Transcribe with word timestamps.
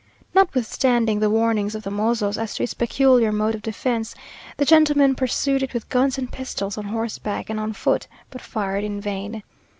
Notwithstanding 0.33 1.19
the 1.19 1.29
warnings 1.29 1.75
of 1.75 1.83
the 1.83 1.91
mozos 1.91 2.35
as 2.35 2.55
to 2.55 2.63
its 2.63 2.73
peculiar 2.73 3.31
mode 3.31 3.53
of 3.53 3.61
defence, 3.61 4.15
the 4.57 4.65
gentlemen 4.65 5.13
pursued 5.13 5.61
it 5.61 5.75
with 5.75 5.89
guns 5.89 6.17
and 6.17 6.31
pistols, 6.31 6.75
on 6.75 6.85
horseback 6.85 7.51
and 7.51 7.59
on 7.59 7.71
foot, 7.73 8.07
but 8.31 8.41
fired 8.41 8.83
in 8.83 8.99
vain. 8.99 9.43